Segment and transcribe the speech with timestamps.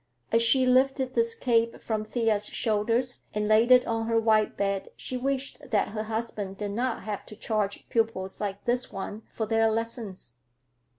[0.31, 4.89] As she lifted this cape from Thea's shoulders and laid it on her white bed,
[4.97, 9.45] she wished that her husband did not have to charge pupils like this one for
[9.45, 10.37] their lessons.